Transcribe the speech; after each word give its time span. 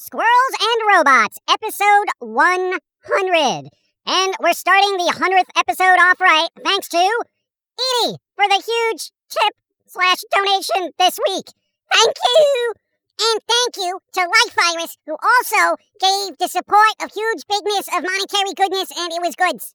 Squirrels 0.00 0.56
and 0.58 0.80
Robots, 0.88 1.38
episode 1.50 2.08
100. 2.20 3.68
And 4.06 4.34
we're 4.40 4.54
starting 4.54 4.96
the 4.96 5.12
100th 5.14 5.44
episode 5.54 5.98
off 6.00 6.18
right 6.18 6.48
thanks 6.64 6.88
to 6.88 6.96
Edie 6.96 8.16
for 8.36 8.48
the 8.48 8.62
huge 8.64 9.10
tip 9.28 9.54
slash 9.86 10.22
donation 10.32 10.92
this 10.98 11.18
week. 11.28 11.44
Thank 11.92 12.14
you! 12.24 12.72
And 13.20 13.40
thank 13.46 13.76
you 13.76 14.00
to 14.14 14.20
Life 14.20 14.54
Virus, 14.54 14.96
who 15.06 15.12
also 15.12 15.76
gave 16.00 16.38
the 16.38 16.48
support 16.48 16.94
of 17.02 17.12
huge 17.12 17.42
bigness 17.46 17.86
of 17.88 18.02
monetary 18.02 18.54
goodness, 18.56 18.90
and 18.96 19.12
it 19.12 19.20
was 19.20 19.36
goods. 19.36 19.74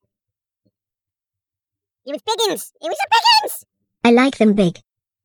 It 2.08 2.13
was 2.13 2.22
biggins. 2.23 2.72
It 2.81 2.89
was 2.89 2.98
a 2.98 3.09
biggins! 3.13 3.63
I 4.03 4.12
like 4.12 4.38
them 4.38 4.53
big. 4.53 4.80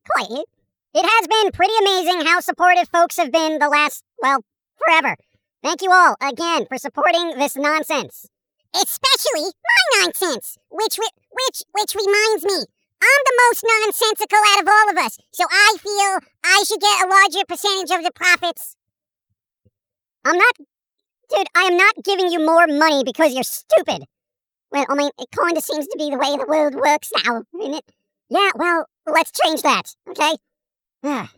Quite. 0.07 0.45
It 0.93 1.05
has 1.05 1.27
been 1.27 1.51
pretty 1.51 1.73
amazing 1.81 2.25
how 2.25 2.41
supportive 2.41 2.89
folks 2.89 3.17
have 3.17 3.31
been 3.31 3.59
the 3.59 3.69
last, 3.69 4.03
well, 4.21 4.43
forever. 4.77 5.15
Thank 5.63 5.81
you 5.81 5.91
all 5.91 6.15
again 6.21 6.65
for 6.67 6.77
supporting 6.77 7.37
this 7.37 7.55
nonsense. 7.55 8.27
Especially 8.75 9.43
my 9.43 10.01
nonsense, 10.01 10.57
which 10.69 10.97
which 10.97 11.63
which 11.73 11.95
reminds 11.95 12.45
me, 12.45 12.65
I'm 13.01 13.23
the 13.25 13.41
most 13.47 13.65
nonsensical 13.65 14.37
out 14.37 14.61
of 14.61 14.67
all 14.67 14.89
of 14.91 14.97
us, 15.05 15.17
so 15.31 15.43
I 15.49 15.75
feel 15.79 16.29
I 16.43 16.63
should 16.67 16.79
get 16.79 17.05
a 17.05 17.09
larger 17.09 17.45
percentage 17.47 17.97
of 17.97 18.03
the 18.03 18.11
profits. 18.13 18.75
I'm 20.23 20.37
not, 20.37 20.55
dude. 21.29 21.47
I 21.55 21.63
am 21.63 21.77
not 21.77 21.95
giving 22.03 22.31
you 22.31 22.45
more 22.45 22.67
money 22.67 23.03
because 23.03 23.33
you're 23.33 23.43
stupid. 23.43 24.05
Well, 24.71 24.85
I 24.87 24.95
mean, 24.95 25.09
it 25.19 25.29
kind 25.35 25.57
of 25.57 25.63
seems 25.63 25.87
to 25.87 25.97
be 25.97 26.09
the 26.11 26.17
way 26.17 26.37
the 26.37 26.45
world 26.47 26.75
works 26.75 27.11
now, 27.25 27.43
isn't 27.59 27.73
it? 27.73 27.91
Yeah. 28.29 28.51
Well, 28.55 28.85
let's 29.07 29.31
change 29.31 29.63
that, 29.63 29.93
okay? 30.09 30.37
Ah. 31.03 31.31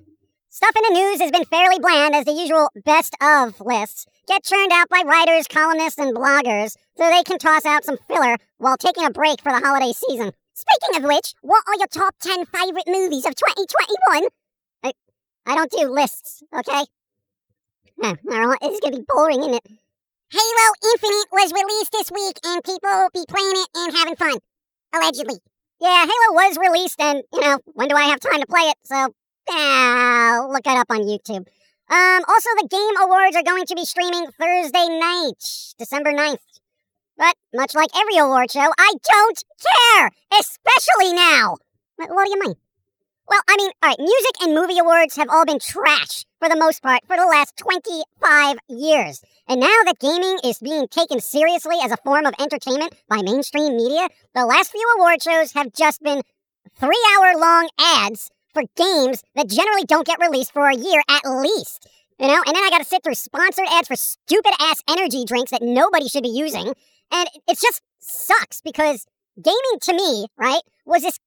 Stuff 0.49 0.75
in 0.75 0.93
the 0.93 0.99
news 0.99 1.19
has 1.19 1.31
been 1.31 1.45
fairly 1.45 1.79
bland 1.79 2.13
as 2.13 2.25
the 2.25 2.31
usual 2.31 2.69
best 2.85 3.15
of 3.19 3.59
lists 3.59 4.05
get 4.27 4.43
churned 4.43 4.71
out 4.71 4.87
by 4.87 5.01
writers, 5.03 5.47
columnists, 5.47 5.97
and 5.97 6.15
bloggers 6.15 6.75
so 6.95 7.09
they 7.09 7.23
can 7.23 7.39
toss 7.39 7.65
out 7.65 7.83
some 7.83 7.97
filler 8.07 8.37
while 8.59 8.77
taking 8.77 9.03
a 9.03 9.09
break 9.09 9.41
for 9.41 9.51
the 9.51 9.65
holiday 9.65 9.91
season. 9.93 10.31
Speaking 10.53 10.97
of 10.97 11.09
which, 11.09 11.33
what 11.41 11.63
are 11.67 11.75
your 11.77 11.87
top 11.87 12.15
10 12.21 12.45
favorite 12.45 12.87
movies 12.87 13.25
of 13.25 13.35
2021? 13.35 14.29
I, 14.83 14.93
I 15.45 15.55
don't 15.55 15.71
do 15.71 15.89
lists, 15.89 16.43
okay? 16.53 16.85
Huh, 18.01 18.15
it's 18.61 18.79
gonna 18.79 18.97
be 18.97 19.05
boring, 19.07 19.39
isn't 19.41 19.55
it? 19.55 19.67
Halo 20.31 20.73
Infinite 20.93 21.27
was 21.31 21.53
released 21.53 21.91
this 21.91 22.11
week 22.11 22.37
and 22.43 22.63
people 22.63 22.89
will 22.89 23.09
be 23.13 23.25
playing 23.27 23.53
it 23.55 23.67
and 23.75 23.95
having 23.95 24.15
fun. 24.15 24.37
Allegedly. 24.93 25.39
Yeah, 25.79 26.05
Halo 26.05 26.33
was 26.33 26.57
released 26.57 26.99
and, 26.99 27.23
you 27.33 27.41
know, 27.41 27.59
when 27.73 27.87
do 27.87 27.95
I 27.95 28.05
have 28.05 28.19
time 28.19 28.39
to 28.39 28.47
play 28.47 28.61
it? 28.61 28.77
So 28.83 29.13
yeah, 29.49 30.45
look 30.49 30.65
it 30.65 30.77
up 30.77 30.87
on 30.89 30.99
YouTube. 30.99 31.47
Um, 31.89 32.23
also, 32.27 32.49
the 32.57 32.67
Game 32.69 33.03
Awards 33.03 33.35
are 33.35 33.43
going 33.43 33.65
to 33.65 33.75
be 33.75 33.85
streaming 33.85 34.27
Thursday 34.39 34.87
night, 34.89 35.43
December 35.77 36.13
9th. 36.13 36.37
But 37.17 37.35
much 37.53 37.75
like 37.75 37.89
every 37.95 38.17
award 38.17 38.51
show, 38.51 38.71
I 38.77 38.93
don't 39.03 39.43
care, 39.61 40.09
especially 40.39 41.13
now. 41.13 41.57
What, 41.95 42.09
what 42.09 42.25
do 42.25 42.31
you 42.31 42.39
mean? 42.39 42.55
Well, 43.29 43.41
I 43.47 43.55
mean, 43.55 43.71
all 43.81 43.89
right, 43.89 43.99
music 43.99 44.35
and 44.41 44.53
movie 44.53 44.79
awards 44.79 45.15
have 45.15 45.29
all 45.29 45.45
been 45.45 45.59
trash 45.59 46.25
for 46.39 46.49
the 46.49 46.59
most 46.59 46.83
part 46.83 47.01
for 47.07 47.15
the 47.15 47.25
last 47.25 47.55
25 47.57 48.57
years. 48.67 49.21
And 49.47 49.61
now 49.61 49.67
that 49.85 49.99
gaming 49.99 50.39
is 50.43 50.59
being 50.59 50.87
taken 50.87 51.21
seriously 51.21 51.77
as 51.81 51.91
a 51.91 51.97
form 52.03 52.25
of 52.25 52.33
entertainment 52.39 52.93
by 53.07 53.21
mainstream 53.21 53.77
media, 53.77 54.09
the 54.35 54.45
last 54.45 54.71
few 54.71 54.95
award 54.97 55.21
shows 55.21 55.53
have 55.53 55.73
just 55.73 56.01
been 56.03 56.21
three 56.77 57.01
hour 57.15 57.39
long 57.39 57.69
ads 57.79 58.29
for 58.53 58.63
games 58.75 59.23
that 59.35 59.49
generally 59.49 59.83
don't 59.85 60.05
get 60.07 60.19
released 60.19 60.51
for 60.51 60.67
a 60.67 60.75
year 60.75 61.01
at 61.09 61.23
least. 61.25 61.87
You 62.19 62.27
know, 62.27 62.43
and 62.45 62.55
then 62.55 62.63
I 62.63 62.69
gotta 62.69 62.85
sit 62.85 63.03
through 63.03 63.15
sponsored 63.15 63.65
ads 63.69 63.87
for 63.87 63.95
stupid 63.95 64.53
ass 64.59 64.81
energy 64.87 65.25
drinks 65.25 65.51
that 65.51 65.61
nobody 65.61 66.07
should 66.07 66.23
be 66.23 66.29
using. 66.29 66.73
And 67.11 67.27
it 67.47 67.59
just 67.59 67.81
sucks 67.99 68.61
because 68.61 69.05
gaming 69.41 69.79
to 69.81 69.93
me, 69.93 70.27
right, 70.37 70.61
was 70.85 71.01
this, 71.01 71.19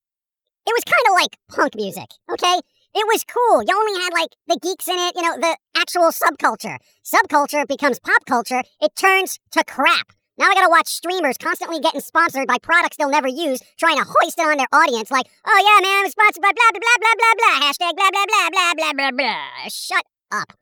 it 0.67 0.75
was 0.75 0.85
kind 0.85 1.03
of 1.09 1.15
like 1.21 1.37
punk 1.49 1.75
music, 1.75 2.11
okay? 2.31 2.61
It 2.95 3.07
was 3.07 3.25
cool. 3.25 3.63
You 3.63 3.77
only 3.77 4.01
had 4.01 4.13
like 4.13 4.31
the 4.49 4.59
geeks 4.61 4.89
in 4.89 4.97
it, 4.97 5.15
you 5.17 5.23
know, 5.23 5.37
the 5.37 5.57
actual 5.77 6.11
subculture. 6.11 6.79
Subculture 7.05 7.67
becomes 7.69 8.01
pop 8.01 8.25
culture, 8.27 8.63
it 8.81 8.97
turns 8.97 9.39
to 9.53 9.65
crap. 9.65 10.13
Now 10.39 10.51
I 10.51 10.55
gotta 10.55 10.71
watch 10.71 10.89
streamers 10.89 11.39
constantly 11.39 11.81
getting 11.81 12.01
sponsored 12.01 12.47
by 12.47 12.59
products 12.59 12.97
they'll 12.97 13.11
never 13.11 13.29
use, 13.29 13.61
trying 13.79 13.97
to 13.97 14.05
hoist 14.05 14.39
it 14.39 14.47
on 14.47 14.59
their 14.59 14.69
audience 14.73 15.11
like, 15.11 15.27
oh 15.47 15.61
yeah, 15.61 15.89
man, 15.89 16.05
I'm 16.05 16.11
sponsored 16.11 16.43
by 16.43 16.53
blah, 16.53 16.71
blah, 16.73 16.81
blah, 16.81 16.99
blah, 17.01 17.15
blah, 17.17 17.35
blah, 17.37 17.67
hashtag 17.67 17.97
blah, 17.97 18.11
blah, 18.11 18.27
blah, 18.27 18.51
blah, 18.51 18.75
blah, 18.75 18.93
blah, 18.93 19.11
blah. 19.13 19.69
Shut 19.69 20.05
up. 20.31 20.53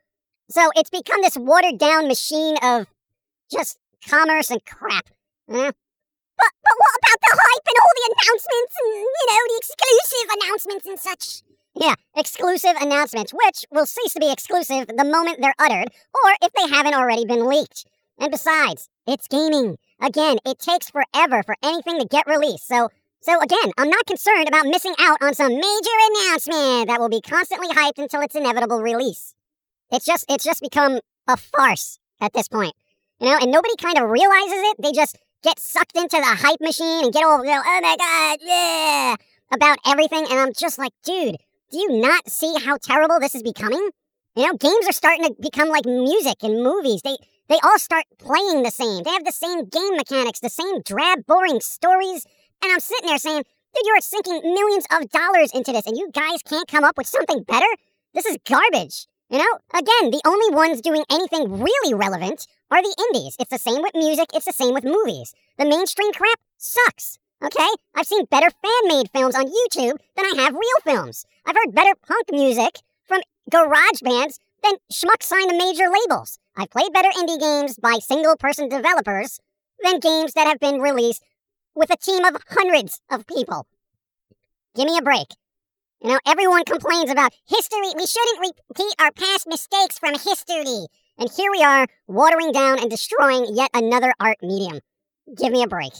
So 0.50 0.70
it's 0.76 0.90
become 0.90 1.22
this 1.22 1.36
watered 1.36 1.78
down 1.78 2.06
machine 2.06 2.56
of 2.62 2.86
just 3.50 3.78
commerce 4.08 4.50
and 4.50 4.64
crap. 4.64 5.08
Eh? 5.50 5.72
But, 6.36 6.52
but 6.62 6.74
what 6.76 6.94
about 6.98 7.20
the 7.20 7.32
hype 7.32 7.66
and 7.66 7.78
all 7.80 7.94
the 7.94 8.08
announcements 8.10 8.74
and, 8.80 8.90
you 8.94 9.26
know, 9.30 9.42
the 9.48 9.60
exclusive 9.62 10.28
announcements 10.36 10.86
and 10.86 10.98
such? 10.98 11.42
Yeah, 11.76 11.94
exclusive 12.16 12.76
announcements, 12.80 13.32
which 13.32 13.64
will 13.70 13.86
cease 13.86 14.14
to 14.14 14.20
be 14.20 14.30
exclusive 14.30 14.86
the 14.86 15.04
moment 15.04 15.40
they're 15.40 15.54
uttered, 15.58 15.88
or 16.14 16.30
if 16.42 16.52
they 16.52 16.74
haven't 16.74 16.94
already 16.94 17.24
been 17.24 17.48
leaked. 17.48 17.84
And 18.18 18.30
besides, 18.30 18.88
it's 19.06 19.28
gaming. 19.28 19.76
Again, 20.00 20.38
it 20.44 20.58
takes 20.58 20.90
forever 20.90 21.42
for 21.42 21.56
anything 21.62 21.98
to 21.98 22.06
get 22.06 22.26
released. 22.26 22.66
So, 22.66 22.90
so 23.20 23.40
again, 23.40 23.72
I'm 23.76 23.90
not 23.90 24.06
concerned 24.06 24.48
about 24.48 24.66
missing 24.66 24.94
out 25.00 25.18
on 25.20 25.34
some 25.34 25.52
major 25.52 25.96
announcement 26.10 26.88
that 26.88 27.00
will 27.00 27.08
be 27.08 27.20
constantly 27.20 27.68
hyped 27.68 27.98
until 27.98 28.20
its 28.20 28.36
inevitable 28.36 28.80
release. 28.80 29.34
It's 29.90 30.04
just, 30.04 30.24
it's 30.28 30.44
just 30.44 30.60
become 30.60 31.00
a 31.26 31.36
farce 31.36 31.98
at 32.20 32.32
this 32.32 32.48
point, 32.48 32.74
you 33.20 33.28
know. 33.28 33.38
And 33.40 33.50
nobody 33.50 33.74
kind 33.76 33.98
of 33.98 34.10
realizes 34.10 34.60
it. 34.70 34.76
They 34.80 34.92
just 34.92 35.18
get 35.42 35.58
sucked 35.58 35.96
into 35.96 36.16
the 36.16 36.24
hype 36.24 36.60
machine 36.60 37.04
and 37.04 37.12
get 37.12 37.24
all, 37.24 37.44
you 37.44 37.50
know, 37.50 37.62
oh 37.64 37.80
my 37.82 37.96
god, 37.96 38.38
yeah, 38.42 39.16
about 39.52 39.78
everything. 39.86 40.26
And 40.30 40.40
I'm 40.40 40.52
just 40.52 40.78
like, 40.78 40.92
dude, 41.04 41.36
do 41.70 41.78
you 41.78 42.00
not 42.00 42.30
see 42.30 42.54
how 42.64 42.78
terrible 42.78 43.20
this 43.20 43.34
is 43.34 43.42
becoming? 43.42 43.90
You 44.36 44.46
know, 44.46 44.54
games 44.54 44.88
are 44.88 44.92
starting 44.92 45.24
to 45.24 45.34
become 45.40 45.68
like 45.68 45.84
music 45.84 46.42
and 46.42 46.62
movies. 46.62 47.02
They 47.02 47.16
they 47.48 47.58
all 47.62 47.78
start 47.78 48.04
playing 48.18 48.62
the 48.62 48.70
same. 48.70 49.02
They 49.04 49.10
have 49.10 49.24
the 49.24 49.32
same 49.32 49.66
game 49.66 49.96
mechanics, 49.96 50.40
the 50.40 50.48
same 50.48 50.80
drab, 50.80 51.26
boring 51.26 51.60
stories. 51.60 52.24
And 52.62 52.72
I'm 52.72 52.80
sitting 52.80 53.06
there 53.06 53.18
saying, 53.18 53.42
dude, 53.74 53.86
you're 53.86 54.00
sinking 54.00 54.40
millions 54.42 54.86
of 54.90 55.10
dollars 55.10 55.52
into 55.52 55.72
this 55.72 55.86
and 55.86 55.98
you 55.98 56.10
guys 56.12 56.42
can't 56.42 56.66
come 56.66 56.84
up 56.84 56.96
with 56.96 57.06
something 57.06 57.42
better? 57.42 57.66
This 58.14 58.24
is 58.24 58.38
garbage. 58.48 59.06
You 59.30 59.38
know, 59.38 59.58
again, 59.72 60.10
the 60.10 60.20
only 60.26 60.54
ones 60.54 60.80
doing 60.80 61.04
anything 61.10 61.60
really 61.60 61.94
relevant 61.94 62.46
are 62.70 62.82
the 62.82 62.94
indies. 63.08 63.36
It's 63.38 63.50
the 63.50 63.58
same 63.58 63.82
with 63.82 63.94
music, 63.94 64.28
it's 64.34 64.44
the 64.44 64.52
same 64.52 64.74
with 64.74 64.84
movies. 64.84 65.34
The 65.58 65.64
mainstream 65.64 66.12
crap 66.12 66.38
sucks. 66.58 67.18
Okay? 67.42 67.68
I've 67.94 68.06
seen 68.06 68.26
better 68.26 68.50
fan 68.50 68.88
made 68.88 69.10
films 69.10 69.34
on 69.34 69.46
YouTube 69.46 69.96
than 70.16 70.26
I 70.26 70.42
have 70.42 70.54
real 70.54 70.80
films. 70.84 71.24
I've 71.46 71.56
heard 71.56 71.74
better 71.74 71.94
punk 72.06 72.26
music 72.30 72.80
from 73.04 73.20
garage 73.50 74.00
bands 74.02 74.38
than 74.62 74.74
schmucks 74.92 75.24
signed 75.24 75.50
to 75.50 75.56
major 75.56 75.88
labels. 75.88 76.38
I've 76.56 76.70
played 76.70 76.92
better 76.92 77.10
indie 77.10 77.40
games 77.40 77.76
by 77.76 77.98
single 78.00 78.36
person 78.36 78.68
developers 78.68 79.40
than 79.82 80.00
games 80.00 80.34
that 80.34 80.46
have 80.46 80.60
been 80.60 80.80
released 80.80 81.22
with 81.74 81.90
a 81.90 81.96
team 81.96 82.24
of 82.24 82.36
hundreds 82.50 83.00
of 83.10 83.26
people. 83.26 83.66
Give 84.74 84.86
me 84.86 84.98
a 84.98 85.02
break. 85.02 85.28
You 86.04 86.10
know, 86.10 86.20
everyone 86.26 86.64
complains 86.64 87.10
about 87.10 87.32
history. 87.48 87.88
We 87.96 88.04
shouldn't 88.04 88.52
repeat 88.68 88.94
our 89.00 89.10
past 89.10 89.48
mistakes 89.48 89.98
from 89.98 90.12
history. 90.12 90.84
And 91.16 91.30
here 91.32 91.50
we 91.50 91.64
are, 91.64 91.86
watering 92.06 92.52
down 92.52 92.78
and 92.78 92.90
destroying 92.90 93.56
yet 93.56 93.70
another 93.72 94.12
art 94.20 94.36
medium. 94.42 94.80
Give 95.34 95.50
me 95.50 95.62
a 95.62 95.66
break. 95.66 95.96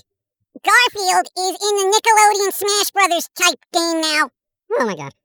Garfield 0.61 1.27
is 1.41 1.57
in 1.57 1.75
the 1.81 1.89
Nickelodeon 1.89 2.53
Smash 2.53 2.91
Brothers 2.91 3.31
type 3.33 3.57
game 3.73 4.03
now. 4.03 4.29
Oh 4.77 4.85
my 4.85 4.95
god. 4.95 5.17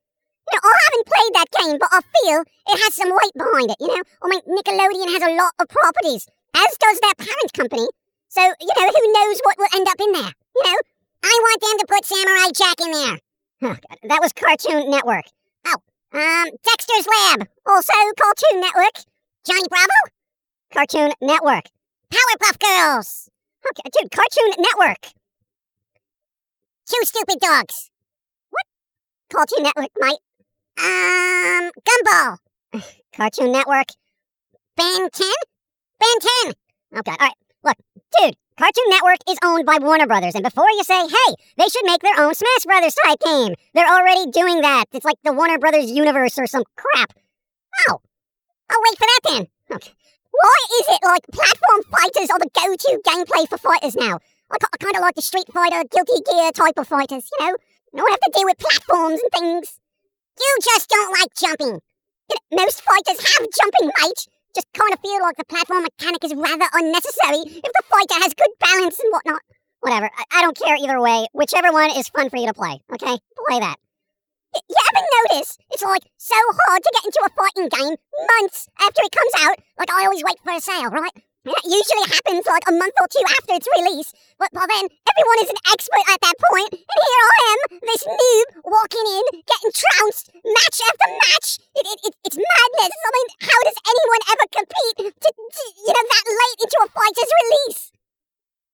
You 0.48 0.56
know, 0.56 0.64
oh, 0.64 0.72
I 0.72 0.80
haven't 0.88 1.12
played 1.12 1.32
that 1.36 1.52
game, 1.60 1.76
but 1.78 1.92
I 1.92 2.00
feel 2.00 2.40
it 2.40 2.80
has 2.80 2.94
some 2.94 3.10
weight 3.10 3.36
behind 3.36 3.70
it, 3.70 3.76
you 3.80 3.88
know? 3.88 4.02
Oh, 4.22 4.24
I 4.24 4.28
mean, 4.30 4.40
Nickelodeon 4.48 5.12
has 5.12 5.22
a 5.28 5.36
lot 5.36 5.52
of 5.60 5.68
properties, 5.68 6.24
as 6.56 6.78
does 6.80 7.00
their 7.00 7.20
parent 7.20 7.52
company. 7.52 7.88
So, 8.30 8.40
you 8.40 8.72
know, 8.80 8.88
who 8.88 9.12
knows 9.12 9.40
what 9.44 9.58
will 9.58 9.76
end 9.76 9.88
up 9.88 10.00
in 10.00 10.12
there, 10.12 10.32
you 10.56 10.64
know? 10.64 10.78
I 11.22 11.36
want 11.36 11.60
them 11.60 11.78
to 11.80 11.86
put 11.86 12.06
Samurai 12.06 12.48
Jack 12.56 12.80
in 12.80 12.92
there. 12.92 13.18
Oh, 13.62 13.68
God, 13.68 13.98
that 14.04 14.20
was 14.22 14.32
Cartoon 14.32 14.90
Network. 14.90 15.24
Oh, 15.66 15.76
um, 16.12 16.46
Dexter's 16.64 17.06
Lab, 17.06 17.46
also 17.66 17.92
Cartoon 18.18 18.60
Network. 18.60 19.04
Johnny 19.46 19.68
Bravo, 19.68 20.14
Cartoon 20.72 21.12
Network. 21.20 21.64
Powerpuff 22.10 22.58
Girls. 22.58 23.28
Okay, 23.66 23.90
dude, 23.92 24.10
Cartoon 24.10 24.54
Network. 24.58 25.12
Two 26.86 27.04
Stupid 27.04 27.38
Dogs. 27.40 27.90
What? 28.50 28.64
Cartoon 29.30 29.62
Network, 29.62 29.90
mate. 29.98 30.18
Um, 30.78 31.70
Gumball. 31.84 32.38
Cartoon 33.14 33.52
Network. 33.52 33.88
Ben 34.76 35.10
10? 35.10 35.26
Ben 35.98 36.08
10! 36.44 36.54
Oh, 36.94 37.02
God. 37.04 37.16
All 37.20 37.26
right. 37.26 37.34
Look, 37.62 37.76
Cartoon 38.60 38.84
Network 38.90 39.24
is 39.26 39.38
owned 39.42 39.64
by 39.64 39.78
Warner 39.80 40.06
Brothers, 40.06 40.34
and 40.34 40.44
before 40.44 40.68
you 40.68 40.84
say, 40.84 41.00
hey, 41.00 41.34
they 41.56 41.66
should 41.68 41.86
make 41.86 42.02
their 42.02 42.20
own 42.20 42.34
Smash 42.34 42.66
Brothers 42.66 42.94
type 42.94 43.18
game, 43.24 43.54
they're 43.72 43.88
already 43.88 44.30
doing 44.30 44.60
that. 44.60 44.84
It's 44.92 45.06
like 45.06 45.16
the 45.24 45.32
Warner 45.32 45.58
Brothers 45.58 45.90
universe 45.90 46.38
or 46.38 46.46
some 46.46 46.64
crap. 46.76 47.14
Oh, 47.88 48.02
I'll 48.68 48.82
wait 48.84 48.98
for 48.98 49.06
that 49.08 49.20
then. 49.24 49.46
Okay. 49.72 49.92
Why 50.30 50.56
is 50.78 50.88
it 50.88 51.00
like 51.02 51.22
platform 51.32 51.84
fighters 51.88 52.28
are 52.28 52.38
the 52.38 52.50
go-to 52.52 53.00
gameplay 53.00 53.48
for 53.48 53.56
fighters 53.56 53.96
now? 53.96 54.18
I, 54.50 54.56
I 54.60 54.76
kind 54.76 54.94
of 54.94 55.00
like 55.00 55.14
the 55.14 55.22
Street 55.22 55.50
Fighter, 55.54 55.82
Guilty 55.90 56.20
Gear 56.30 56.52
type 56.52 56.76
of 56.76 56.86
fighters, 56.86 57.30
you 57.32 57.46
know? 57.46 57.56
You 57.94 57.96
don't 57.96 58.10
have 58.10 58.20
to 58.20 58.30
deal 58.34 58.44
with 58.44 58.58
platforms 58.58 59.22
and 59.22 59.32
things. 59.32 59.80
You 60.38 60.56
just 60.62 60.90
don't 60.90 61.18
like 61.18 61.32
jumping. 61.34 61.80
Most 62.52 62.82
fighters 62.82 63.24
have 63.24 63.48
jumping, 63.56 63.90
mate. 64.02 64.26
Just 64.54 64.66
kind 64.72 64.92
of 64.92 65.00
feel 65.00 65.20
like 65.22 65.36
the 65.36 65.44
platform 65.44 65.82
mechanic 65.82 66.24
is 66.24 66.34
rather 66.34 66.66
unnecessary 66.74 67.42
if 67.46 67.72
the 67.72 67.82
fighter 67.88 68.18
has 68.22 68.34
good 68.34 68.50
balance 68.58 68.98
and 68.98 69.12
whatnot. 69.12 69.42
Whatever, 69.80 70.10
I, 70.16 70.24
I 70.38 70.42
don't 70.42 70.56
care 70.58 70.76
either 70.76 71.00
way. 71.00 71.26
Whichever 71.32 71.72
one 71.72 71.90
is 71.96 72.08
fun 72.08 72.28
for 72.30 72.36
you 72.36 72.46
to 72.46 72.54
play, 72.54 72.80
okay? 72.92 73.16
Play 73.46 73.60
that. 73.60 73.76
Y- 74.54 74.60
you 74.68 74.76
ever 74.92 75.06
notice 75.34 75.58
it's 75.70 75.82
like 75.84 76.02
so 76.18 76.34
hard 76.66 76.82
to 76.82 76.90
get 76.94 77.04
into 77.06 77.20
a 77.24 77.30
fighting 77.30 77.68
game 77.68 77.96
months 78.38 78.68
after 78.80 79.02
it 79.04 79.12
comes 79.12 79.48
out? 79.48 79.58
Like 79.78 79.90
I 79.90 80.04
always 80.04 80.24
wait 80.24 80.38
for 80.44 80.52
a 80.52 80.60
sale, 80.60 80.90
right? 80.90 81.12
That 81.48 81.64
usually 81.64 82.04
happens 82.04 82.44
like 82.44 82.68
a 82.68 82.76
month 82.76 82.92
or 83.00 83.08
two 83.08 83.24
after 83.24 83.56
its 83.56 83.68
release. 83.72 84.12
But 84.36 84.52
by 84.52 84.60
then, 84.68 84.92
everyone 84.92 85.40
is 85.40 85.48
an 85.48 85.60
expert 85.72 86.04
at 86.12 86.20
that 86.20 86.36
point, 86.36 86.68
and 86.76 87.00
here 87.00 87.28
I 87.32 87.40
am, 87.48 87.60
this 87.80 88.04
noob, 88.04 88.46
walking 88.68 89.06
in, 89.08 89.24
getting 89.48 89.72
trounced, 89.72 90.36
match 90.36 90.78
after 90.84 91.08
match. 91.08 91.48
It, 91.80 91.84
it, 91.88 91.98
it, 92.04 92.14
it's 92.28 92.36
madness. 92.36 92.92
I 92.92 93.10
mean, 93.16 93.28
how 93.40 93.60
does 93.64 93.78
anyone 93.88 94.22
ever 94.36 94.46
compete 94.52 94.96
to, 95.00 95.04
to, 95.08 95.30
you 95.80 95.92
know, 95.96 96.04
that 96.12 96.24
late 96.28 96.60
into 96.60 96.78
a 96.84 96.88
fighter's 96.92 97.32
release? 97.40 97.80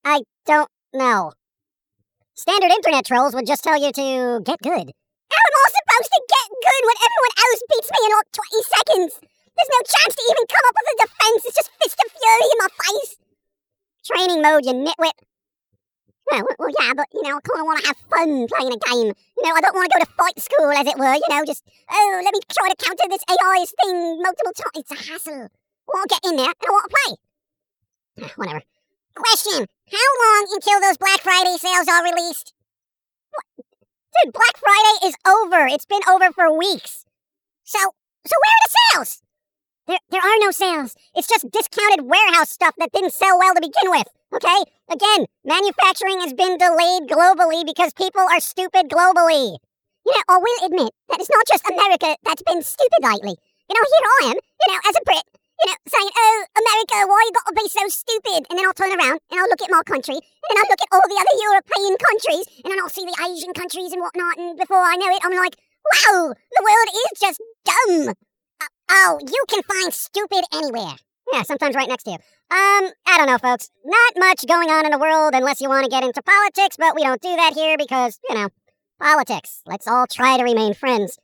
I 0.02 0.16
don't 0.42 0.70
know. 0.90 1.38
Standard 2.34 2.74
internet 2.74 3.06
trolls 3.06 3.34
would 3.34 3.46
just 3.46 3.62
tell 3.62 3.78
you 3.78 3.94
to 3.94 4.42
get 4.42 4.58
good. 4.58 4.90
How 4.90 5.42
am 5.46 5.54
I 5.54 5.66
supposed 5.70 6.10
to 6.10 6.20
get 6.34 6.46
good 6.50 6.82
when 6.82 6.98
everyone 6.98 7.34
else 7.46 7.62
beats 7.70 7.90
me 7.94 8.00
in 8.02 8.10
like 8.10 8.30
20 8.34 8.62
seconds? 8.74 9.35
There's 9.56 9.72
no 9.72 9.82
chance 9.88 10.12
to 10.14 10.22
even 10.28 10.44
come 10.52 10.64
up 10.68 10.76
with 10.76 10.92
a 10.92 10.96
defense. 11.00 11.40
It's 11.48 11.56
just 11.56 11.72
fist 11.80 11.98
of 12.04 12.12
fury 12.12 12.46
in 12.52 12.58
my 12.60 12.70
face. 12.76 13.12
Training 14.04 14.42
mode, 14.44 14.66
you 14.68 14.72
nitwit. 14.76 15.16
Well, 16.30 16.44
well, 16.58 16.70
yeah, 16.78 16.92
but 16.94 17.06
you 17.14 17.22
know, 17.22 17.38
I 17.38 17.40
kind 17.40 17.60
of 17.60 17.66
want 17.66 17.80
to 17.80 17.86
have 17.86 17.96
fun 18.10 18.48
playing 18.50 18.74
a 18.74 18.80
game. 18.90 19.14
You 19.14 19.42
know, 19.46 19.54
I 19.54 19.60
don't 19.60 19.74
want 19.74 19.90
to 19.90 19.98
go 19.98 20.04
to 20.04 20.10
fight 20.18 20.38
school, 20.42 20.70
as 20.72 20.86
it 20.86 20.98
were. 20.98 21.14
You 21.14 21.30
know, 21.30 21.44
just 21.46 21.64
oh, 21.90 22.20
let 22.22 22.34
me 22.34 22.40
try 22.50 22.68
to 22.68 22.76
counter 22.76 23.08
this 23.08 23.22
AI's 23.30 23.72
thing 23.80 24.20
multiple 24.20 24.52
times. 24.52 24.84
It's 24.84 24.90
a 24.90 25.12
hassle. 25.12 25.48
I 25.48 25.90
want 25.94 26.10
to 26.10 26.14
get 26.14 26.30
in 26.30 26.36
there 26.36 26.50
and 26.50 26.66
I 26.66 26.70
want 26.70 26.90
to 26.90 26.96
play. 26.96 28.30
Whatever. 28.36 28.62
Question: 29.14 29.66
How 29.90 30.08
long 30.20 30.48
until 30.52 30.80
those 30.80 30.98
Black 30.98 31.20
Friday 31.22 31.56
sales 31.58 31.88
are 31.88 32.02
released? 32.04 32.52
What? 33.30 33.66
Dude, 34.24 34.32
Black 34.32 34.56
Friday 34.58 35.06
is 35.06 35.14
over. 35.26 35.66
It's 35.66 35.86
been 35.86 36.02
over 36.08 36.32
for 36.32 36.56
weeks. 36.56 37.06
So, 37.62 37.78
so 37.78 38.34
where 38.34 38.54
are 38.54 38.64
the 38.66 38.74
sales? 38.92 39.22
There, 39.86 39.98
there 40.10 40.20
are 40.20 40.38
no 40.40 40.50
sales. 40.50 40.94
It's 41.14 41.28
just 41.28 41.50
discounted 41.50 42.06
warehouse 42.06 42.50
stuff 42.50 42.74
that 42.78 42.90
didn't 42.90 43.14
sell 43.14 43.38
well 43.38 43.54
to 43.54 43.60
begin 43.60 43.90
with. 43.90 44.10
Okay? 44.34 44.60
Again, 44.90 45.26
manufacturing 45.44 46.20
has 46.26 46.34
been 46.34 46.58
delayed 46.58 47.06
globally 47.06 47.62
because 47.64 47.94
people 47.94 48.22
are 48.22 48.40
stupid 48.40 48.90
globally. 48.90 49.58
You 50.02 50.12
know, 50.14 50.24
I 50.28 50.38
will 50.38 50.66
admit 50.66 50.90
that 51.08 51.20
it's 51.22 51.30
not 51.30 51.46
just 51.46 51.66
America 51.70 52.18
that's 52.26 52.42
been 52.42 52.62
stupid 52.62 53.02
lately. 53.02 53.38
You 53.66 53.74
know, 53.74 53.86
here 53.86 54.06
I 54.06 54.20
am, 54.30 54.38
you 54.38 54.68
know, 54.74 54.80
as 54.90 54.96
a 54.98 55.02
Brit, 55.06 55.26
you 55.62 55.66
know, 55.70 55.78
saying, 55.86 56.10
oh, 56.14 56.38
America, 56.58 57.06
why 57.06 57.22
you 57.26 57.32
gotta 57.34 57.54
be 57.54 57.68
so 57.70 57.86
stupid? 57.86 58.46
And 58.50 58.58
then 58.58 58.66
I'll 58.66 58.74
turn 58.74 58.90
around 58.90 59.18
and 59.30 59.38
I'll 59.38 59.50
look 59.50 59.62
at 59.62 59.70
my 59.70 59.82
country, 59.86 60.18
and 60.18 60.50
then 60.50 60.58
I'll 60.58 60.70
look 60.70 60.82
at 60.82 60.94
all 60.94 61.06
the 61.06 61.18
other 61.18 61.36
European 61.42 61.94
countries, 61.98 62.46
and 62.62 62.70
then 62.70 62.78
I'll 62.82 62.90
see 62.90 63.06
the 63.06 63.18
Asian 63.22 63.54
countries 63.54 63.90
and 63.90 64.02
whatnot, 64.02 64.38
and 64.38 64.58
before 64.58 64.82
I 64.82 64.94
know 64.94 65.10
it, 65.10 65.22
I'm 65.22 65.34
like, 65.34 65.58
wow, 65.86 66.34
the 66.34 66.62
world 66.62 66.88
is 66.94 67.18
just 67.18 67.38
dumb. 67.66 68.14
Oh, 68.88 69.18
you 69.20 69.44
can 69.48 69.62
find 69.62 69.92
stupid 69.92 70.44
anywhere. 70.52 70.94
Yeah, 71.32 71.42
sometimes 71.42 71.74
right 71.74 71.88
next 71.88 72.04
to 72.04 72.10
you. 72.10 72.16
Um, 72.16 72.92
I 73.06 73.16
don't 73.18 73.26
know, 73.26 73.38
folks. 73.38 73.68
Not 73.84 74.12
much 74.16 74.44
going 74.46 74.70
on 74.70 74.84
in 74.84 74.92
the 74.92 74.98
world 74.98 75.34
unless 75.34 75.60
you 75.60 75.68
want 75.68 75.84
to 75.84 75.90
get 75.90 76.04
into 76.04 76.22
politics, 76.22 76.76
but 76.78 76.94
we 76.94 77.02
don't 77.02 77.20
do 77.20 77.34
that 77.34 77.54
here 77.54 77.76
because, 77.76 78.18
you 78.28 78.34
know, 78.36 78.48
politics. 79.00 79.60
Let's 79.66 79.88
all 79.88 80.06
try 80.06 80.36
to 80.36 80.44
remain 80.44 80.74
friends. 80.74 81.18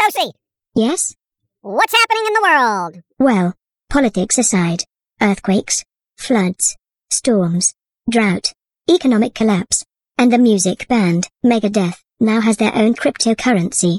Josie, 0.00 0.32
Yes? 0.74 1.14
what's 1.60 1.92
happening 1.92 2.24
in 2.26 2.32
the 2.32 2.42
world? 2.42 3.02
Well, 3.18 3.54
politics 3.90 4.38
aside, 4.38 4.84
earthquakes, 5.20 5.84
floods, 6.16 6.76
storms, 7.10 7.74
drought, 8.10 8.52
economic 8.90 9.34
collapse, 9.34 9.84
and 10.18 10.32
the 10.32 10.38
music 10.38 10.88
band 10.88 11.28
Megadeth 11.44 12.00
now 12.18 12.40
has 12.40 12.56
their 12.56 12.74
own 12.74 12.94
cryptocurrency. 12.94 13.98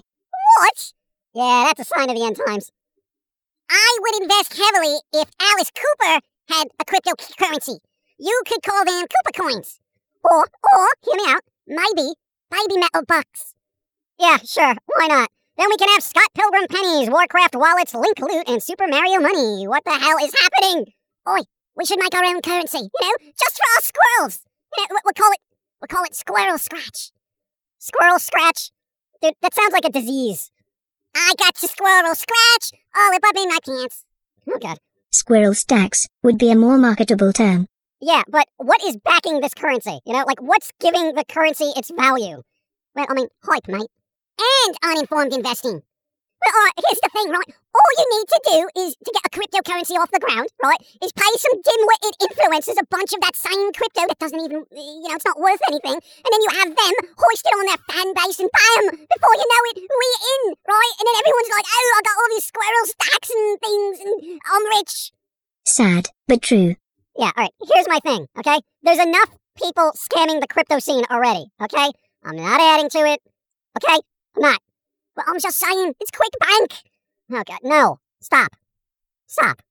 What? 0.57 0.91
Yeah, 1.33 1.65
that's 1.67 1.81
a 1.81 1.93
sign 1.93 2.09
of 2.09 2.15
the 2.15 2.23
end 2.25 2.39
times. 2.45 2.71
I 3.69 3.97
would 4.01 4.21
invest 4.21 4.53
heavily 4.57 4.97
if 5.13 5.29
Alice 5.41 5.71
Cooper 5.71 6.19
had 6.49 6.67
a 6.79 6.85
cryptocurrency. 6.85 7.79
You 8.17 8.41
could 8.45 8.63
call 8.63 8.85
them 8.85 9.05
Cooper 9.07 9.41
coins. 9.41 9.79
Or, 10.23 10.47
or, 10.73 10.87
hear 11.03 11.15
me 11.15 11.23
out, 11.27 11.43
maybe 11.67 12.13
Babymetal 12.51 13.05
bucks. 13.07 13.53
Yeah, 14.19 14.37
sure, 14.37 14.75
why 14.85 15.07
not? 15.07 15.29
Then 15.57 15.67
we 15.69 15.77
can 15.77 15.89
have 15.89 16.03
Scott 16.03 16.29
Pilgrim 16.33 16.67
pennies, 16.67 17.09
Warcraft 17.09 17.55
wallets, 17.55 17.93
Link 17.93 18.19
loot, 18.19 18.47
and 18.47 18.61
Super 18.61 18.87
Mario 18.87 19.19
money. 19.19 19.67
What 19.67 19.83
the 19.85 19.91
hell 19.91 20.17
is 20.23 20.33
happening? 20.41 20.93
Oi, 21.27 21.39
we 21.75 21.85
should 21.85 21.99
make 21.99 22.13
our 22.13 22.25
own 22.25 22.41
currency, 22.41 22.79
you 22.79 22.89
know, 23.01 23.31
just 23.39 23.57
for 23.57 23.65
our 23.75 23.81
squirrels. 23.81 24.41
You 24.77 24.83
know, 24.83 24.99
we'll 25.03 25.13
call 25.13 25.31
it, 25.31 25.39
we'll 25.81 25.87
call 25.87 26.03
it 26.03 26.15
Squirrel 26.15 26.57
Scratch. 26.57 27.11
Squirrel 27.79 28.19
Scratch? 28.19 28.71
Dude, 29.21 29.35
that 29.41 29.53
sounds 29.53 29.73
like 29.73 29.85
a 29.85 29.89
disease. 29.89 30.51
I 31.15 31.33
got 31.37 31.61
your 31.61 31.69
squirrel 31.69 32.13
scratch 32.13 32.71
all 32.95 33.15
up 33.15 33.23
in 33.35 33.47
my 33.47 33.59
pants. 33.65 34.03
Oh 34.49 34.59
god. 34.59 34.77
Squirrel 35.11 35.53
stacks 35.53 36.07
would 36.23 36.37
be 36.37 36.51
a 36.51 36.55
more 36.55 36.77
marketable 36.77 37.31
term. 37.31 37.67
Yeah, 38.01 38.23
but 38.27 38.47
what 38.57 38.83
is 38.83 38.97
backing 38.97 39.39
this 39.39 39.53
currency? 39.53 39.99
You 40.05 40.13
know, 40.13 40.25
like 40.27 40.41
what's 40.41 40.71
giving 40.81 41.13
the 41.13 41.23
currency 41.23 41.71
its 41.77 41.89
value? 41.89 42.43
Well, 42.95 43.05
I 43.09 43.13
mean, 43.13 43.27
hype, 43.43 43.67
mate. 43.67 43.87
And 44.67 44.75
uninformed 44.83 45.33
investing. 45.33 45.81
Well, 46.45 46.53
all 46.53 46.65
right, 46.69 46.77
here's 46.77 47.01
the 47.01 47.09
thing, 47.09 47.29
right? 47.33 47.49
All 47.73 47.91
you 47.97 48.07
need 48.13 48.27
to 48.29 48.39
do 48.45 48.59
is 48.85 48.89
to 49.01 49.09
get 49.09 49.25
a 49.25 49.33
cryptocurrency 49.33 49.97
off 49.97 50.13
the 50.13 50.21
ground, 50.21 50.45
right? 50.61 50.77
Is 51.01 51.09
pay 51.11 51.33
some 51.41 51.57
dim-witted 51.57 52.13
influencers 52.21 52.77
a 52.77 52.85
bunch 52.85 53.17
of 53.17 53.21
that 53.25 53.33
same 53.33 53.73
crypto 53.73 54.05
that 54.05 54.21
doesn't 54.21 54.37
even, 54.37 54.61
you 54.69 55.09
know, 55.09 55.17
it's 55.17 55.25
not 55.25 55.41
worth 55.41 55.59
anything, 55.65 55.97
and 55.97 56.29
then 56.29 56.41
you 56.45 56.51
have 56.61 56.69
them 56.69 56.95
hoist 57.17 57.49
it 57.49 57.57
on 57.57 57.65
their 57.65 57.81
fan 57.89 58.13
base, 58.13 58.37
and 58.37 58.49
bam! 58.53 59.09
Before 59.09 59.35
you 59.35 59.47
know 59.49 59.63
it, 59.73 59.89
we're 59.89 60.21
in, 60.21 60.41
right? 60.69 60.93
And 61.01 61.05
then 61.09 61.17
everyone's 61.17 61.53
like, 61.57 61.65
oh, 61.65 61.87
I 61.97 62.01
got 62.05 62.19
all 62.21 62.29
these 62.29 62.45
squirrel 62.45 62.85
stacks 62.93 63.29
and 63.33 63.57
things, 63.65 63.95
and 64.05 64.13
I'm 64.45 64.65
rich. 64.77 65.11
Sad, 65.65 66.13
but 66.29 66.45
true. 66.45 66.77
Yeah, 67.17 67.33
all 67.33 67.41
right. 67.49 67.55
Here's 67.73 67.89
my 67.89 67.99
thing, 68.05 68.29
okay? 68.37 68.61
There's 68.85 69.01
enough 69.01 69.33
people 69.57 69.97
scamming 69.97 70.41
the 70.41 70.47
crypto 70.47 70.77
scene 70.77 71.09
already, 71.09 71.49
okay? 71.57 71.89
I'm 72.21 72.37
not 72.37 72.61
adding 72.61 72.89
to 72.93 73.01
it, 73.09 73.19
okay? 73.81 73.97
I'm 74.37 74.41
not. 74.41 74.61
But 75.15 75.25
I'm 75.27 75.39
just 75.39 75.57
saying, 75.57 75.93
it's 75.99 76.11
quick 76.11 76.33
bank. 76.39 76.73
Oh, 77.31 77.43
God, 77.45 77.59
no. 77.63 77.99
Stop. 78.21 78.55
Stop. 79.27 79.61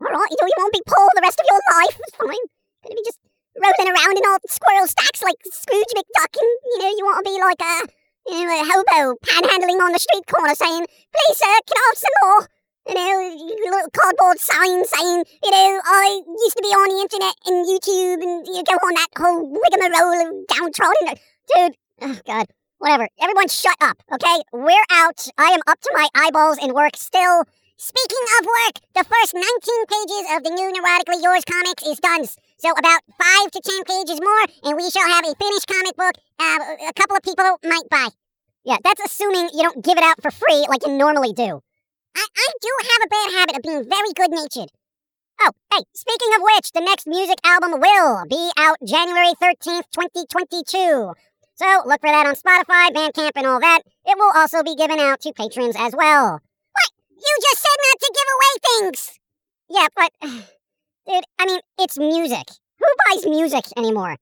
All 0.00 0.12
right, 0.12 0.30
you 0.30 0.36
know, 0.40 0.46
you 0.46 0.58
won't 0.58 0.72
be 0.72 0.82
poor 0.86 1.08
the 1.14 1.22
rest 1.22 1.40
of 1.40 1.46
your 1.48 1.62
life. 1.80 1.96
It's 1.98 2.16
fine. 2.16 2.44
Gonna 2.84 2.96
be 2.96 3.04
just 3.06 3.18
rolling 3.56 3.88
around 3.88 4.18
in 4.18 4.24
all 4.28 4.38
squirrel 4.46 4.86
stacks 4.86 5.22
like 5.22 5.40
Scrooge 5.48 5.94
McDuck, 5.96 6.36
and, 6.36 6.50
you 6.72 6.78
know, 6.78 6.92
you 6.92 7.04
want 7.04 7.24
to 7.24 7.30
be 7.30 7.40
like 7.40 7.62
a, 7.62 7.88
you 8.28 8.44
know, 8.44 8.60
a 8.60 8.64
hobo 8.66 9.16
panhandling 9.24 9.80
on 9.80 9.92
the 9.92 9.98
street 9.98 10.26
corner 10.26 10.54
saying, 10.54 10.84
please, 10.84 11.36
sir, 11.38 11.54
can 11.66 11.78
I 11.78 11.84
have 11.88 11.98
some 11.98 12.16
more? 12.22 12.48
You 12.86 12.94
know, 12.94 13.76
little 13.76 13.90
cardboard 13.96 14.38
sign 14.38 14.84
saying, 14.84 15.24
you 15.42 15.50
know, 15.50 15.80
I 15.84 16.20
used 16.26 16.56
to 16.56 16.62
be 16.62 16.68
on 16.68 16.88
the 16.92 17.00
internet 17.00 17.34
and 17.46 17.64
YouTube 17.64 18.20
and 18.20 18.46
you 18.46 18.62
go 18.62 18.76
on 18.76 18.94
that 18.94 19.08
whole 19.16 19.48
rigmarole 19.48 20.20
of 20.20 20.46
downtrodden. 20.48 21.16
Dude, 21.48 21.76
oh 22.02 22.18
God, 22.26 22.46
whatever. 22.84 23.08
Everyone 23.18 23.48
shut 23.48 23.76
up, 23.80 23.96
okay? 24.12 24.44
We're 24.52 24.88
out. 24.92 25.26
I 25.38 25.56
am 25.56 25.64
up 25.66 25.80
to 25.80 25.90
my 25.94 26.06
eyeballs 26.14 26.58
in 26.60 26.74
work 26.74 26.96
still. 26.96 27.48
Speaking 27.80 28.24
of 28.38 28.44
work, 28.44 28.76
the 28.92 29.08
first 29.08 29.32
19 29.32 29.40
pages 29.88 30.24
of 30.36 30.44
the 30.44 30.52
new 30.52 30.68
Neurotically 30.68 31.24
Yours 31.24 31.48
comics 31.48 31.82
is 31.88 31.98
done. 31.98 32.28
So 32.60 32.70
about 32.76 33.00
5 33.16 33.50
to 33.56 33.60
10 33.64 33.84
pages 33.88 34.20
more, 34.20 34.44
and 34.68 34.76
we 34.76 34.90
shall 34.92 35.08
have 35.08 35.24
a 35.24 35.34
finished 35.34 35.66
comic 35.66 35.96
book 35.96 36.12
uh, 36.38 36.60
a 36.88 36.92
couple 36.92 37.16
of 37.16 37.24
people 37.24 37.56
might 37.64 37.88
buy. 37.90 38.08
Yeah, 38.64 38.76
that's 38.84 39.00
assuming 39.00 39.48
you 39.54 39.64
don't 39.64 39.84
give 39.84 39.96
it 39.96 40.04
out 40.04 40.20
for 40.20 40.30
free 40.30 40.66
like 40.68 40.86
you 40.86 40.92
normally 40.92 41.32
do. 41.32 41.64
I, 42.16 42.24
I 42.36 42.48
do 42.60 42.72
have 42.84 43.00
a 43.04 43.08
bad 43.08 43.28
habit 43.32 43.56
of 43.56 43.62
being 43.62 43.88
very 43.88 44.12
good 44.14 44.30
natured. 44.30 44.68
Oh, 45.40 45.50
hey, 45.72 45.82
speaking 45.94 46.30
of 46.36 46.42
which, 46.42 46.70
the 46.72 46.80
next 46.80 47.06
music 47.06 47.38
album 47.44 47.80
will 47.80 48.24
be 48.28 48.50
out 48.56 48.76
January 48.86 49.32
13th, 49.40 49.88
2022. 49.90 51.12
So 51.56 51.66
look 51.86 52.00
for 52.00 52.10
that 52.10 52.26
on 52.26 52.34
Spotify, 52.34 52.90
Bandcamp, 52.90 53.32
and 53.36 53.46
all 53.46 53.60
that. 53.60 53.82
It 54.04 54.18
will 54.18 54.32
also 54.34 54.62
be 54.62 54.74
given 54.74 54.98
out 54.98 55.20
to 55.22 55.32
patrons 55.32 55.76
as 55.78 55.94
well. 55.96 56.32
What? 56.32 56.90
You 57.10 57.34
just 57.40 57.62
said 57.62 57.78
not 57.78 57.98
to 58.00 58.12
give 58.14 58.28
away 58.34 58.90
things! 58.90 59.18
Yeah, 59.70 59.86
but. 59.94 60.12
Dude, 61.06 61.24
I 61.38 61.44
mean, 61.44 61.60
it's 61.78 61.98
music. 61.98 62.48
Who 62.80 62.86
buys 63.06 63.26
music 63.26 63.64
anymore? 63.76 64.16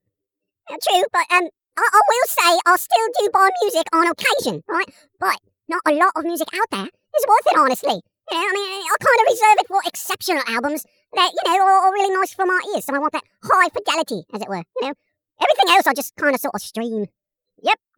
Uh, 0.68 0.76
true, 0.82 1.04
but 1.12 1.26
um, 1.30 1.48
I, 1.78 1.88
I 1.92 2.00
will 2.08 2.26
say 2.26 2.58
I 2.66 2.76
still 2.76 3.08
do 3.20 3.30
buy 3.32 3.48
music 3.62 3.86
on 3.92 4.08
occasion, 4.08 4.62
right? 4.68 4.92
But 5.20 5.38
not 5.68 5.82
a 5.86 5.92
lot 5.94 6.12
of 6.16 6.24
music 6.24 6.48
out 6.54 6.70
there 6.70 6.86
is 6.86 7.26
worth 7.28 7.46
it, 7.46 7.58
honestly. 7.58 8.02
You 8.30 8.38
know, 8.38 8.46
I 8.46 8.52
mean, 8.52 8.82
I 8.82 8.96
kind 9.00 9.20
of 9.20 9.32
reserve 9.32 9.56
it 9.60 9.68
for 9.68 9.80
exceptional 9.86 10.42
albums 10.48 10.84
that, 11.14 11.30
you 11.32 11.52
know, 11.52 11.64
are, 11.64 11.86
are 11.86 11.92
really 11.92 12.14
nice 12.14 12.34
for 12.34 12.46
my 12.46 12.60
ears. 12.74 12.84
So 12.84 12.94
I 12.94 12.98
want 12.98 13.12
that 13.12 13.24
high 13.44 13.68
fidelity, 13.68 14.24
as 14.34 14.42
it 14.42 14.48
were. 14.48 14.64
You 14.80 14.88
know, 14.88 14.94
everything 15.40 15.74
else 15.74 15.86
I 15.86 15.94
just 15.94 16.16
kind 16.16 16.34
of 16.34 16.40
sort 16.40 16.54
of 16.54 16.62
stream. 16.62 17.06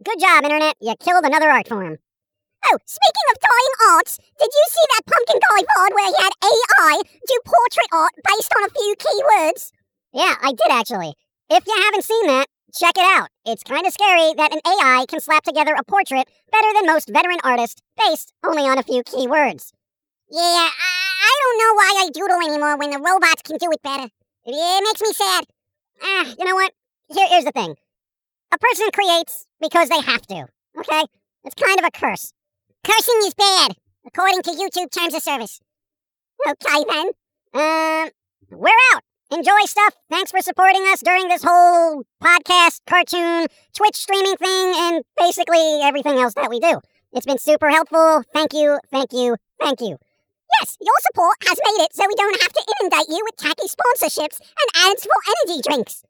Good 0.05 0.21
job, 0.21 0.45
Internet. 0.45 0.77
You 0.81 0.95
killed 1.01 1.25
another 1.25 1.51
art 1.51 1.67
form. 1.67 1.97
Oh, 2.67 2.79
speaking 2.85 3.27
of 3.33 3.41
dying 3.41 3.75
arts, 3.97 4.19
did 4.39 4.51
you 4.53 4.65
see 4.69 4.87
that 4.93 5.07
Pumpkin 5.07 5.41
Guy 5.41 5.61
VOD 5.65 5.95
where 5.95 6.09
he 6.09 6.15
had 6.23 6.33
AI 6.45 7.01
do 7.27 7.39
portrait 7.45 7.89
art 7.91 8.13
based 8.23 8.53
on 8.55 8.65
a 8.65 8.71
few 8.71 8.95
keywords? 9.01 9.71
Yeah, 10.13 10.35
I 10.43 10.53
did 10.53 10.71
actually. 10.71 11.15
If 11.49 11.67
you 11.67 11.75
haven't 11.85 12.05
seen 12.05 12.27
that, 12.27 12.49
check 12.75 12.99
it 12.99 13.05
out. 13.17 13.29
It's 13.47 13.63
kind 13.63 13.87
of 13.87 13.95
scary 13.95 14.35
that 14.37 14.53
an 14.53 14.61
AI 14.67 15.07
can 15.09 15.21
slap 15.21 15.43
together 15.43 15.73
a 15.73 15.85
portrait 15.85 16.29
better 16.53 16.69
than 16.75 16.87
most 16.87 17.09
veteran 17.09 17.39
artists 17.43 17.81
based 17.97 18.35
only 18.45 18.65
on 18.65 18.77
a 18.77 18.83
few 18.83 19.03
keywords. 19.05 19.73
Yeah, 20.31 20.69
I, 20.69 20.91
I 21.25 21.33
don't 21.41 21.59
know 21.59 21.75
why 21.81 22.05
I 22.05 22.11
doodle 22.13 22.47
anymore 22.47 22.77
when 22.77 22.91
the 22.91 22.99
robots 22.99 23.43
can 23.43 23.57
do 23.57 23.73
it 23.73 23.83
better. 23.83 24.09
It 24.45 24.85
makes 24.85 25.01
me 25.01 25.13
sad. 25.15 25.45
Ah, 26.03 26.35
you 26.39 26.45
know 26.45 26.57
what? 26.57 26.73
Here, 27.09 27.29
here's 27.29 27.45
the 27.45 27.53
thing. 27.53 27.77
A 28.53 28.59
person 28.59 28.87
creates 28.93 29.47
because 29.61 29.89
they 29.89 30.01
have 30.01 30.27
to, 30.29 30.47
okay? 30.79 31.03
It's 31.45 31.55
kind 31.55 31.79
of 31.79 31.85
a 31.85 31.91
curse. 31.91 32.33
Cursing 32.85 33.21
is 33.25 33.35
bad, 33.35 33.77
according 34.07 34.43
to 34.43 34.51
YouTube 34.51 34.91
terms 34.91 35.15
of 35.15 35.23
service. 35.23 35.61
Okay, 36.47 36.85
then. 36.89 37.11
Um, 37.55 38.11
we're 38.51 38.71
out. 38.95 39.03
Enjoy 39.31 39.65
stuff. 39.65 39.95
Thanks 40.11 40.31
for 40.31 40.41
supporting 40.41 40.83
us 40.93 41.01
during 41.01 41.29
this 41.29 41.43
whole 41.43 42.05
podcast, 42.23 42.81
cartoon, 42.87 43.47
Twitch 43.75 43.97
streaming 43.97 44.37
thing, 44.37 44.73
and 44.77 45.05
basically 45.17 45.81
everything 45.83 46.19
else 46.19 46.35
that 46.35 46.51
we 46.51 46.61
do. 46.61 46.81
It's 47.13 47.27
been 47.27 47.39
super 47.39 47.71
helpful. 47.71 48.23
Thank 48.33 48.53
you, 48.53 48.79
thank 48.91 49.13
you, 49.13 49.37
thank 49.61 49.81
you. 49.81 49.97
Yes, 50.61 50.77
your 50.81 50.95
support 51.01 51.37
has 51.49 51.59
made 51.65 51.85
it 51.85 51.95
so 51.95 52.05
we 52.07 52.15
don't 52.15 52.43
have 52.43 52.53
to 52.53 52.65
inundate 52.81 53.09
you 53.09 53.21
with 53.25 53.37
tacky 53.37 53.67
sponsorships 53.67 54.41
and 54.41 54.91
ads 54.91 55.05
for 55.05 55.17
energy 55.47 55.63
drinks. 55.67 56.03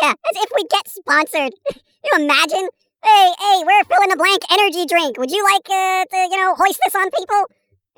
Yeah, 0.00 0.12
as 0.12 0.36
if 0.36 0.50
we 0.54 0.64
get 0.70 0.88
sponsored. 0.88 1.52
you 2.04 2.10
imagine? 2.24 2.68
Hey, 3.04 3.32
hey, 3.38 3.62
we're 3.66 3.84
fill 3.84 4.02
in 4.02 4.10
the 4.10 4.16
blank 4.16 4.42
energy 4.50 4.86
drink. 4.86 5.18
Would 5.18 5.30
you 5.30 5.42
like 5.42 5.68
uh, 5.68 6.04
to, 6.04 6.28
you 6.30 6.38
know, 6.38 6.54
hoist 6.54 6.78
this 6.84 6.94
on 6.94 7.10
people? 7.10 7.46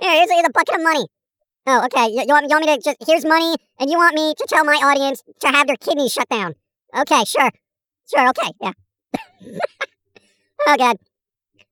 Here, 0.01 0.11
here's, 0.11 0.31
here's 0.31 0.47
a 0.47 0.51
bucket 0.51 0.77
of 0.77 0.83
money. 0.83 1.07
Oh, 1.67 1.85
okay. 1.87 2.09
You, 2.09 2.21
you, 2.27 2.33
want, 2.35 2.47
you 2.49 2.57
want 2.57 2.67
me 2.67 2.77
to 2.77 2.83
just, 2.83 2.97
here's 3.07 3.25
money, 3.25 3.55
and 3.79 3.91
you 3.91 3.97
want 3.97 4.15
me 4.15 4.35
to 4.35 4.47
tell 4.49 4.65
my 4.65 4.75
audience 4.83 5.23
to 5.41 5.49
have 5.49 5.67
their 5.67 5.77
kidneys 5.77 6.13
shut 6.13 6.29
down. 6.29 6.55
Okay, 6.97 7.25
sure. 7.25 7.51
Sure, 8.11 8.29
okay, 8.31 8.51
yeah. 8.61 8.73
oh, 10.67 10.77
God. 10.77 10.97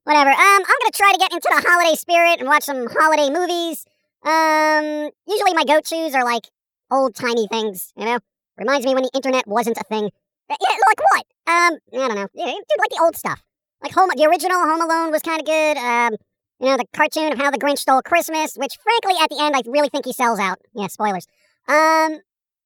Whatever. 0.04 0.30
Um, 0.30 0.36
I'm 0.38 0.62
gonna 0.62 0.90
try 0.92 1.12
to 1.12 1.18
get 1.18 1.32
into 1.32 1.48
the 1.48 1.68
holiday 1.68 1.94
spirit 1.94 2.40
and 2.40 2.48
watch 2.48 2.64
some 2.64 2.86
holiday 2.90 3.30
movies. 3.30 3.86
Um, 4.24 5.10
usually 5.28 5.54
my 5.54 5.64
go-tos 5.64 6.14
are 6.14 6.24
like 6.24 6.44
old 6.90 7.14
timey 7.14 7.46
things, 7.46 7.92
you 7.96 8.06
know? 8.06 8.18
Reminds 8.58 8.86
me 8.86 8.94
when 8.94 9.04
the 9.04 9.10
internet 9.14 9.46
wasn't 9.46 9.78
a 9.78 9.84
thing. 9.84 10.10
Uh, 10.50 10.56
Yeah, 10.60 10.76
like 10.86 11.00
what? 11.10 11.26
Um, 11.46 11.78
I 11.92 12.08
don't 12.08 12.16
know. 12.16 12.28
Yeah, 12.34 12.46
Dude, 12.46 12.78
like 12.78 12.90
the 12.90 13.00
old 13.02 13.16
stuff. 13.16 13.42
Like 13.82 13.92
Home, 13.92 14.10
the 14.14 14.26
original 14.26 14.58
Home 14.60 14.80
Alone 14.80 15.10
was 15.10 15.22
kind 15.22 15.40
of 15.40 15.46
good. 15.46 15.76
Um, 15.76 16.16
you 16.60 16.68
know, 16.68 16.76
the 16.76 16.84
cartoon 16.94 17.32
of 17.32 17.38
how 17.38 17.50
the 17.50 17.58
Grinch 17.58 17.78
stole 17.78 18.02
Christmas, 18.02 18.54
which 18.56 18.76
frankly 18.82 19.14
at 19.20 19.30
the 19.30 19.42
end 19.42 19.56
I 19.56 19.62
really 19.66 19.88
think 19.88 20.04
he 20.04 20.12
sells 20.12 20.38
out. 20.38 20.58
Yeah, 20.74 20.86
spoilers. 20.86 21.26
Um, 21.68 22.20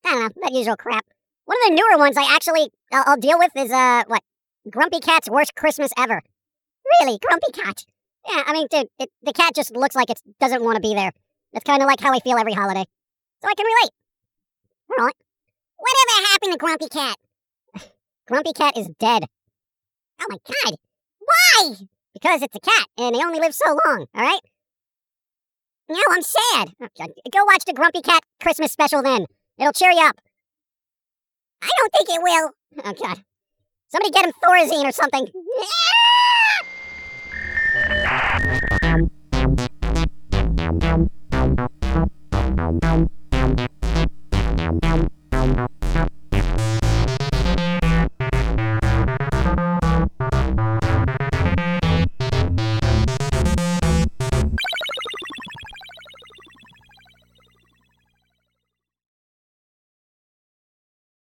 I 0.04 0.10
don't 0.10 0.20
know, 0.20 0.42
that 0.42 0.52
usual 0.52 0.76
crap. 0.76 1.06
One 1.46 1.56
of 1.64 1.70
the 1.70 1.74
newer 1.76 1.98
ones 1.98 2.16
I 2.16 2.34
actually 2.34 2.70
I'll, 2.92 3.04
I'll 3.06 3.16
deal 3.16 3.38
with 3.38 3.52
is 3.56 3.70
uh 3.70 4.04
what? 4.06 4.22
Grumpy 4.70 5.00
Cat's 5.00 5.30
worst 5.30 5.54
Christmas 5.54 5.92
ever. 5.96 6.22
Really, 7.00 7.18
Grumpy 7.18 7.52
Cat. 7.52 7.84
Yeah, 8.28 8.42
I 8.46 8.52
mean, 8.52 8.66
dude, 8.70 8.88
it, 8.98 9.10
the 9.22 9.32
cat 9.32 9.54
just 9.54 9.74
looks 9.76 9.94
like 9.94 10.10
it 10.10 10.20
doesn't 10.40 10.62
want 10.64 10.76
to 10.76 10.82
be 10.82 10.94
there. 10.94 11.12
It's 11.52 11.64
kind 11.64 11.80
of 11.80 11.86
like 11.86 12.00
how 12.00 12.12
I 12.12 12.18
feel 12.18 12.36
every 12.36 12.52
holiday, 12.52 12.84
so 13.42 13.48
I 13.48 13.54
can 13.54 13.66
relate. 13.66 13.90
All 14.98 15.04
right. 15.06 15.14
Whatever 15.78 16.26
happened 16.28 16.52
to 16.52 16.58
Grumpy 16.58 16.88
Cat? 16.88 17.16
Grumpy 18.28 18.52
Cat 18.52 18.76
is 18.76 18.88
dead. 18.98 19.24
Oh 20.20 20.26
my 20.28 20.38
god. 20.38 20.76
Why? 21.18 21.74
Because 22.14 22.42
it's 22.42 22.56
a 22.56 22.60
cat 22.60 22.86
and 22.98 23.14
they 23.14 23.20
only 23.20 23.40
live 23.40 23.54
so 23.54 23.68
long, 23.68 24.06
all 24.14 24.22
right? 24.22 24.40
No, 25.88 26.00
I'm 26.10 26.22
sad. 26.22 26.72
Uh, 26.80 26.88
uh, 27.00 27.06
go 27.30 27.44
watch 27.44 27.64
the 27.66 27.72
Grumpy 27.74 28.00
Cat 28.00 28.22
Christmas 28.42 28.72
special 28.72 29.02
then. 29.02 29.26
It'll 29.58 29.72
cheer 29.72 29.90
you 29.90 30.02
up. 30.02 30.16
I 31.62 31.70
don't 31.78 31.92
think 31.92 32.08
it 32.08 32.22
will. 32.22 32.50
Oh 32.84 32.92
god. 32.92 33.22
Somebody 33.88 34.10
get 34.10 34.24
him 34.24 34.32
Thorazine 34.42 34.84
or 34.84 34.92
something. 34.92 35.26